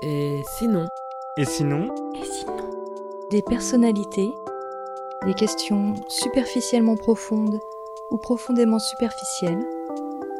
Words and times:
Et 0.00 0.42
sinon 0.56 0.86
Et 1.36 1.44
sinon 1.44 1.92
Et 2.14 2.24
sinon 2.24 2.56
Des 3.32 3.42
personnalités, 3.42 4.30
des 5.24 5.34
questions 5.34 5.96
superficiellement 6.08 6.96
profondes 6.96 7.58
ou 8.12 8.18
profondément 8.18 8.78
superficielles 8.78 9.66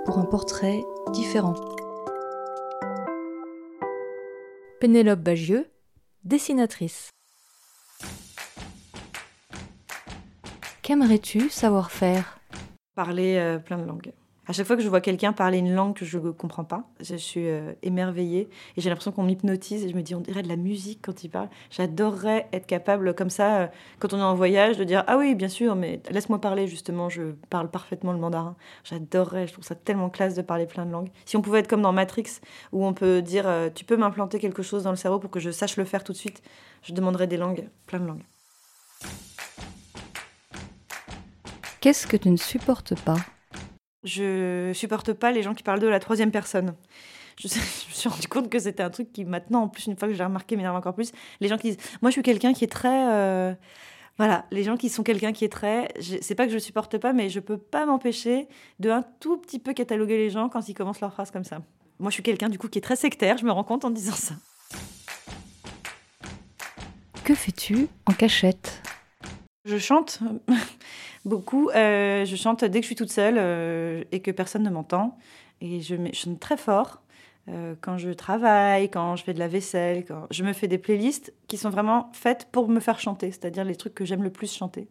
pour 0.04 0.18
un 0.18 0.24
portrait 0.26 0.84
différent. 1.12 1.54
Pénélope 4.80 5.20
Bagieux, 5.20 5.68
dessinatrice. 6.22 7.10
Qu'aimerais-tu 10.82 11.50
savoir 11.50 11.90
faire? 11.90 12.38
Parler 12.94 13.36
euh, 13.36 13.58
plein 13.58 13.78
de 13.78 13.84
langues. 13.84 14.12
À 14.48 14.54
chaque 14.54 14.66
fois 14.66 14.76
que 14.76 14.82
je 14.82 14.88
vois 14.88 15.02
quelqu'un 15.02 15.34
parler 15.34 15.58
une 15.58 15.74
langue 15.74 15.94
que 15.94 16.06
je 16.06 16.16
ne 16.16 16.30
comprends 16.30 16.64
pas, 16.64 16.84
je 17.00 17.16
suis 17.16 17.46
euh, 17.46 17.74
émerveillée 17.82 18.48
et 18.76 18.80
j'ai 18.80 18.88
l'impression 18.88 19.12
qu'on 19.12 19.24
m'hypnotise 19.24 19.84
et 19.84 19.90
je 19.90 19.94
me 19.94 20.00
dis 20.00 20.14
on 20.14 20.20
dirait 20.20 20.42
de 20.42 20.48
la 20.48 20.56
musique 20.56 21.00
quand 21.02 21.22
il 21.22 21.28
parle. 21.28 21.50
J'adorerais 21.70 22.48
être 22.54 22.64
capable 22.66 23.14
comme 23.14 23.28
ça, 23.28 23.58
euh, 23.58 23.66
quand 23.98 24.14
on 24.14 24.18
est 24.18 24.22
en 24.22 24.34
voyage, 24.34 24.78
de 24.78 24.84
dire 24.84 25.04
ah 25.06 25.18
oui 25.18 25.34
bien 25.34 25.48
sûr, 25.48 25.76
mais 25.76 26.00
laisse-moi 26.10 26.40
parler 26.40 26.66
justement, 26.66 27.10
je 27.10 27.34
parle 27.50 27.70
parfaitement 27.70 28.14
le 28.14 28.18
mandarin. 28.18 28.56
J'adorerais, 28.84 29.46
je 29.48 29.52
trouve 29.52 29.66
ça 29.66 29.74
tellement 29.74 30.08
classe 30.08 30.34
de 30.34 30.40
parler 30.40 30.64
plein 30.64 30.86
de 30.86 30.92
langues. 30.92 31.10
Si 31.26 31.36
on 31.36 31.42
pouvait 31.42 31.58
être 31.58 31.68
comme 31.68 31.82
dans 31.82 31.92
Matrix 31.92 32.40
où 32.72 32.86
on 32.86 32.94
peut 32.94 33.20
dire 33.20 33.46
euh, 33.46 33.68
tu 33.68 33.84
peux 33.84 33.98
m'implanter 33.98 34.38
quelque 34.38 34.62
chose 34.62 34.84
dans 34.84 34.90
le 34.90 34.96
cerveau 34.96 35.18
pour 35.18 35.30
que 35.30 35.40
je 35.40 35.50
sache 35.50 35.76
le 35.76 35.84
faire 35.84 36.04
tout 36.04 36.12
de 36.12 36.18
suite, 36.18 36.42
je 36.82 36.94
demanderais 36.94 37.26
des 37.26 37.36
langues, 37.36 37.68
plein 37.84 38.00
de 38.00 38.06
langues. 38.06 38.24
Qu'est-ce 41.82 42.06
que 42.06 42.16
tu 42.16 42.30
ne 42.30 42.38
supportes 42.38 42.98
pas? 43.02 43.18
Je 44.04 44.72
supporte 44.74 45.12
pas 45.12 45.32
les 45.32 45.42
gens 45.42 45.54
qui 45.54 45.62
parlent 45.62 45.80
de 45.80 45.86
la 45.86 46.00
troisième 46.00 46.30
personne. 46.30 46.74
Je, 47.38 47.46
me 47.46 47.94
suis 47.94 48.08
rendu 48.08 48.26
compte 48.26 48.50
que 48.50 48.58
c'était 48.58 48.82
un 48.82 48.90
truc 48.90 49.12
qui 49.12 49.24
maintenant, 49.24 49.62
en 49.62 49.68
plus, 49.68 49.86
une 49.86 49.96
fois 49.96 50.08
que 50.08 50.14
j'ai 50.14 50.24
remarqué, 50.24 50.56
m'énerve 50.56 50.74
encore 50.74 50.94
plus. 50.94 51.12
Les 51.40 51.46
gens 51.46 51.56
qui 51.56 51.70
disent, 51.70 51.78
moi 52.02 52.10
je 52.10 52.14
suis 52.14 52.22
quelqu'un 52.22 52.52
qui 52.52 52.64
est 52.64 52.68
très... 52.68 53.12
euh, 53.12 53.54
Voilà, 54.16 54.44
les 54.50 54.64
gens 54.64 54.76
qui 54.76 54.88
sont 54.88 55.04
quelqu'un 55.04 55.32
qui 55.32 55.44
est 55.44 55.48
très... 55.48 55.88
C'est 56.20 56.34
pas 56.34 56.46
que 56.46 56.52
je 56.52 56.58
supporte 56.58 56.98
pas, 56.98 57.12
mais 57.12 57.28
je 57.28 57.38
peux 57.38 57.56
pas 57.56 57.86
m'empêcher 57.86 58.48
de 58.80 58.90
un 58.90 59.04
tout 59.20 59.36
petit 59.38 59.60
peu 59.60 59.72
cataloguer 59.72 60.16
les 60.16 60.30
gens 60.30 60.48
quand 60.48 60.68
ils 60.68 60.74
commencent 60.74 61.00
leur 61.00 61.12
phrase 61.12 61.30
comme 61.30 61.44
ça. 61.44 61.60
Moi 62.00 62.10
je 62.10 62.14
suis 62.14 62.24
quelqu'un 62.24 62.48
du 62.48 62.58
coup 62.58 62.68
qui 62.68 62.78
est 62.78 62.82
très 62.82 62.96
sectaire, 62.96 63.38
je 63.38 63.44
me 63.44 63.52
rends 63.52 63.62
compte 63.64 63.84
en 63.84 63.90
disant 63.90 64.14
ça. 64.14 64.34
Que 67.22 67.34
fais-tu 67.34 67.86
en 68.06 68.12
cachette? 68.12 68.82
Je 69.64 69.78
chante 69.78 70.20
beaucoup. 71.28 71.70
euh, 71.70 72.24
je 72.24 72.36
chante 72.36 72.64
dès 72.64 72.80
que 72.80 72.84
je 72.84 72.88
suis 72.88 72.96
toute 72.96 73.10
seule 73.10 73.36
euh, 73.38 74.02
et 74.10 74.20
que 74.20 74.30
personne 74.30 74.62
ne 74.62 74.70
m'entend. 74.70 75.16
Et 75.60 75.80
je, 75.80 75.94
chante 76.12 76.40
très 76.40 76.56
fort 76.56 77.02
euh, 77.48 77.74
quand 77.80 77.98
je 77.98 78.10
travaille, 78.10 78.90
quand 78.90 79.16
je 79.16 79.24
fais 79.24 79.34
de 79.34 79.38
la 79.38 79.48
vaisselle. 79.48 80.04
Quand... 80.04 80.26
Je 80.30 80.42
me 80.42 80.52
fais 80.52 80.68
des 80.68 80.78
playlists 80.78 81.32
qui 81.46 81.56
sont 81.56 81.70
vraiment 81.70 82.10
faites 82.12 82.48
pour 82.50 82.68
me 82.68 82.80
faire 82.80 82.98
chanter, 82.98 83.30
c'est-à-dire 83.30 83.64
les 83.64 83.76
trucs 83.76 83.94
que 83.94 84.04
j'aime 84.04 84.22
le 84.22 84.30
plus 84.30 84.52
chanter. 84.52 84.88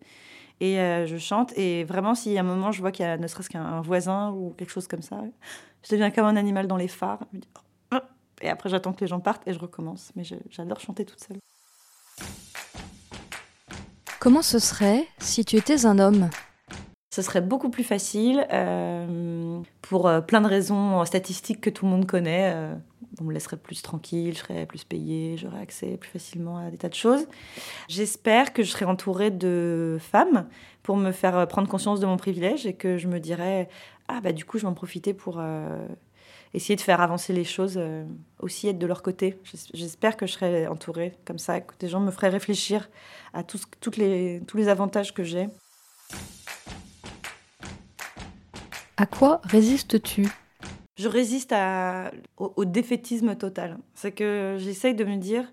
Et 0.59 0.77
je 0.77 1.17
chante. 1.17 1.55
Et 1.55 1.83
vraiment, 1.83 2.15
si 2.15 2.35
à 2.35 2.41
un 2.41 2.43
moment 2.43 2.71
je 2.71 2.81
vois 2.81 2.91
qu'il 2.91 3.05
y 3.05 3.07
a 3.07 3.15
ne 3.17 3.27
serait-ce 3.27 3.49
qu'un 3.49 3.79
voisin 3.81 4.31
ou 4.31 4.55
quelque 4.57 4.71
chose 4.71 4.87
comme 4.87 5.03
ça, 5.03 5.21
je 5.83 5.91
deviens 5.91 6.09
comme 6.09 6.25
un 6.25 6.35
animal 6.35 6.65
dans 6.65 6.77
les 6.77 6.87
phares. 6.87 7.19
Oh, 7.35 7.39
oh. 7.93 7.97
Et 8.41 8.49
après, 8.49 8.69
j'attends 8.69 8.93
que 8.93 9.01
les 9.01 9.07
gens 9.07 9.19
partent 9.19 9.47
et 9.47 9.53
je 9.53 9.59
recommence. 9.59 10.11
Mais 10.15 10.23
j'adore 10.49 10.79
chanter 10.79 11.05
toute 11.05 11.19
seule. 11.19 11.37
Comment 14.27 14.41
ce 14.41 14.59
serait 14.59 15.07
si 15.19 15.45
tu 15.45 15.55
étais 15.55 15.85
un 15.85 15.99
homme? 15.99 16.29
Ce 17.15 17.21
serait 17.21 17.39
beaucoup 17.39 17.69
plus 17.69 17.85
facile 17.85 18.45
euh, 18.51 19.61
pour 19.81 20.05
euh, 20.05 20.19
plein 20.19 20.41
de 20.41 20.47
raisons 20.47 21.05
statistiques 21.05 21.61
que 21.61 21.69
tout 21.69 21.85
le 21.85 21.91
monde 21.91 22.05
connaît. 22.05 22.51
euh, 22.53 22.75
on 23.21 23.23
me 23.23 23.33
laisserait 23.33 23.55
plus 23.55 23.81
tranquille, 23.81 24.33
je 24.33 24.39
serais 24.39 24.65
plus 24.65 24.83
payée, 24.83 25.37
j'aurais 25.37 25.61
accès 25.61 25.95
plus 25.95 26.09
facilement 26.09 26.57
à 26.57 26.69
des 26.69 26.77
tas 26.77 26.89
de 26.89 26.93
choses. 26.93 27.25
J'espère 27.87 28.51
que 28.51 28.63
je 28.63 28.71
serai 28.71 28.83
entourée 28.83 29.31
de 29.31 29.97
femmes 30.01 30.49
pour 30.83 30.97
me 30.97 31.13
faire 31.13 31.47
prendre 31.47 31.69
conscience 31.69 32.01
de 32.01 32.05
mon 32.05 32.17
privilège 32.17 32.65
et 32.65 32.73
que 32.73 32.97
je 32.97 33.07
me 33.07 33.21
dirais 33.21 33.69
ah 34.09 34.19
bah 34.19 34.33
du 34.33 34.43
coup 34.43 34.57
je 34.57 34.63
vais 34.63 34.69
en 34.69 34.73
profiter 34.73 35.13
pour 35.13 35.41
essayer 36.53 36.75
de 36.75 36.81
faire 36.81 37.01
avancer 37.01 37.33
les 37.33 37.43
choses, 37.43 37.75
euh, 37.77 38.03
aussi 38.39 38.67
être 38.67 38.79
de 38.79 38.87
leur 38.87 39.01
côté. 39.03 39.37
J'es- 39.43 39.69
J'espère 39.73 40.17
que 40.17 40.25
je 40.25 40.33
serai 40.33 40.67
entourée 40.67 41.13
comme 41.25 41.37
ça, 41.39 41.59
que 41.61 41.73
des 41.79 41.87
gens 41.89 41.99
me 41.99 42.11
feraient 42.11 42.29
réfléchir 42.29 42.89
à 43.33 43.43
tout 43.43 43.59
toutes 43.81 43.97
les, 43.97 44.41
tous 44.47 44.57
les 44.57 44.67
avantages 44.67 45.13
que 45.13 45.23
j'ai. 45.23 45.47
À 48.97 49.05
quoi 49.05 49.41
résistes-tu? 49.43 50.27
Je 50.97 51.07
résiste 51.07 51.51
à- 51.53 52.11
au, 52.37 52.53
au 52.55 52.65
défaitisme 52.65 53.35
total. 53.35 53.77
C'est 53.93 54.11
que 54.11 54.55
j'essaye 54.59 54.95
de 54.95 55.03
me 55.03 55.17
dire 55.17 55.51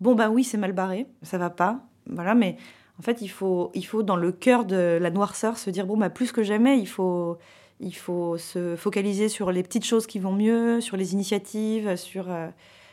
bon, 0.00 0.14
bah 0.14 0.28
oui, 0.30 0.44
c'est 0.44 0.58
mal 0.58 0.72
barré, 0.72 1.06
ça 1.22 1.38
va 1.38 1.50
pas, 1.50 1.80
voilà, 2.06 2.34
mais 2.34 2.56
en 2.98 3.02
fait, 3.02 3.20
il 3.22 3.28
faut, 3.28 3.70
il 3.74 3.84
faut 3.84 4.02
dans 4.02 4.16
le 4.16 4.30
cœur 4.30 4.64
de 4.64 4.98
la 5.00 5.10
noirceur 5.10 5.58
se 5.58 5.70
dire 5.70 5.86
bon, 5.86 5.96
bah 5.96 6.10
plus 6.10 6.32
que 6.32 6.42
jamais, 6.42 6.78
il 6.78 6.86
faut, 6.86 7.38
il 7.80 7.94
faut 7.94 8.38
se 8.38 8.76
focaliser 8.76 9.28
sur 9.28 9.52
les 9.52 9.62
petites 9.62 9.84
choses 9.84 10.06
qui 10.06 10.18
vont 10.18 10.32
mieux, 10.32 10.80
sur 10.80 10.96
les 10.96 11.12
initiatives, 11.12 11.96
sur 11.96 12.30
euh, 12.30 12.48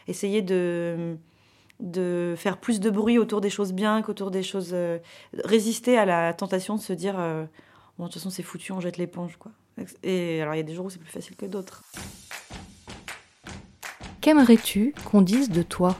essayer 0.07 0.41
de 0.41 1.17
de 1.79 2.35
faire 2.37 2.59
plus 2.59 2.79
de 2.79 2.89
bruit 2.89 3.17
autour 3.17 3.41
des 3.41 3.49
choses 3.49 3.73
bien 3.73 4.01
qu'autour 4.03 4.31
des 4.31 4.43
choses 4.43 4.69
euh, 4.73 4.99
résister 5.43 5.97
à 5.97 6.05
la 6.05 6.33
tentation 6.33 6.75
de 6.75 6.81
se 6.81 6.93
dire 6.93 7.15
euh, 7.19 7.45
bon 7.97 8.05
de 8.05 8.09
toute 8.09 8.21
façon 8.21 8.29
c'est 8.29 8.43
foutu 8.43 8.71
on 8.71 8.79
jette 8.79 8.97
l'éponge 8.97 9.37
quoi. 9.37 9.51
Et 10.03 10.41
alors 10.41 10.53
il 10.53 10.57
y 10.57 10.59
a 10.59 10.63
des 10.63 10.73
jours 10.73 10.85
où 10.85 10.89
c'est 10.89 10.99
plus 10.99 11.11
facile 11.11 11.35
que 11.35 11.45
d'autres. 11.45 11.83
Qu'aimerais-tu 14.21 14.93
qu'on 15.03 15.21
dise 15.21 15.49
de 15.49 15.63
toi? 15.63 15.97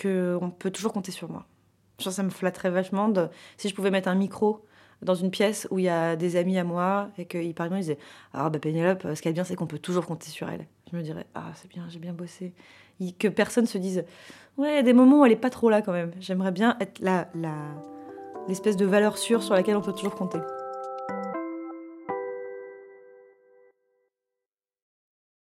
Qu'on 0.00 0.52
peut 0.56 0.70
toujours 0.70 0.92
compter 0.92 1.10
sur 1.10 1.28
moi. 1.28 1.46
Genre, 1.98 2.12
ça 2.12 2.22
me 2.22 2.30
flatterait 2.30 2.70
vachement 2.70 3.08
de, 3.08 3.28
si 3.56 3.68
je 3.68 3.74
pouvais 3.74 3.90
mettre 3.90 4.08
un 4.08 4.14
micro 4.14 4.64
dans 5.02 5.14
une 5.14 5.30
pièce 5.30 5.66
où 5.70 5.78
il 5.78 5.84
y 5.84 5.88
a 5.88 6.16
des 6.16 6.36
amis 6.36 6.58
à 6.58 6.64
moi 6.64 7.08
et 7.18 7.24
qu'ils 7.24 7.54
parlaient, 7.54 7.76
ils 7.76 7.82
disaient 7.82 7.98
Ah, 8.32 8.50
bah 8.50 8.58
Pénélope, 8.58 9.06
ce 9.14 9.22
qui 9.22 9.28
est 9.28 9.32
bien, 9.32 9.44
c'est 9.44 9.54
qu'on 9.54 9.66
peut 9.66 9.78
toujours 9.78 10.06
compter 10.06 10.28
sur 10.28 10.48
elle. 10.48 10.66
Je 10.90 10.96
me 10.96 11.02
dirais 11.02 11.26
Ah, 11.34 11.50
c'est 11.54 11.68
bien, 11.68 11.84
j'ai 11.88 11.98
bien 11.98 12.12
bossé. 12.12 12.52
Et 13.00 13.12
que 13.12 13.28
personne 13.28 13.66
se 13.66 13.78
dise 13.78 14.04
Ouais, 14.56 14.72
il 14.72 14.76
y 14.76 14.78
a 14.78 14.82
des 14.82 14.92
moments 14.92 15.20
où 15.20 15.24
elle 15.24 15.32
est 15.32 15.36
pas 15.36 15.50
trop 15.50 15.70
là 15.70 15.82
quand 15.82 15.92
même. 15.92 16.12
J'aimerais 16.20 16.52
bien 16.52 16.76
être 16.80 17.00
l'espèce 18.48 18.76
de 18.76 18.84
valeur 18.84 19.16
sûre 19.16 19.42
sur 19.42 19.54
laquelle 19.54 19.76
on 19.76 19.82
peut 19.82 19.92
toujours 19.92 20.14
compter. 20.14 20.38